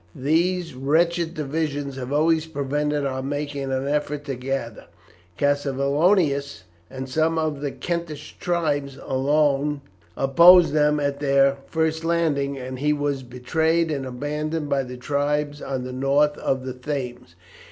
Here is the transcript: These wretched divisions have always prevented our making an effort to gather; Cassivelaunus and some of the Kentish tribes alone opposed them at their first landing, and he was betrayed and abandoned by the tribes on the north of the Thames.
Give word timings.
These 0.15 0.73
wretched 0.73 1.35
divisions 1.35 1.95
have 1.95 2.11
always 2.11 2.47
prevented 2.47 3.05
our 3.05 3.21
making 3.21 3.71
an 3.71 3.87
effort 3.87 4.25
to 4.25 4.33
gather; 4.35 4.85
Cassivelaunus 5.37 6.63
and 6.89 7.07
some 7.07 7.37
of 7.37 7.61
the 7.61 7.69
Kentish 7.71 8.35
tribes 8.39 8.97
alone 9.03 9.81
opposed 10.17 10.73
them 10.73 10.99
at 10.99 11.19
their 11.19 11.57
first 11.67 12.03
landing, 12.03 12.57
and 12.57 12.79
he 12.79 12.93
was 12.93 13.21
betrayed 13.21 13.91
and 13.91 14.07
abandoned 14.07 14.69
by 14.69 14.81
the 14.81 14.97
tribes 14.97 15.61
on 15.61 15.83
the 15.83 15.93
north 15.93 16.35
of 16.39 16.65
the 16.65 16.73
Thames. 16.73 17.35